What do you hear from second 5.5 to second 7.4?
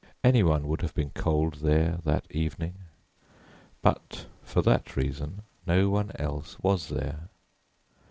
no one else was there.